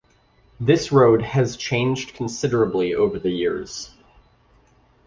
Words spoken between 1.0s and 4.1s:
has changed considerably over the years.